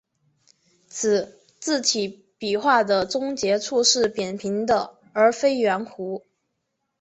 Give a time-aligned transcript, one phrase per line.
[0.89, 6.23] 此字体笔画的终结处是扁平的而非圆弧。